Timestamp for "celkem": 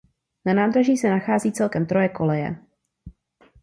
1.51-1.85